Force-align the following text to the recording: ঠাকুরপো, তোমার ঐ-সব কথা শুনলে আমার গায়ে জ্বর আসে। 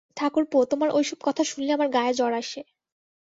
ঠাকুরপো, 0.17 0.57
তোমার 0.65 0.89
ঐ-সব 0.89 1.19
কথা 1.23 1.43
শুনলে 1.43 1.71
আমার 1.73 1.89
গায়ে 1.89 2.13
জ্বর 2.13 2.31
আসে। 2.33 2.61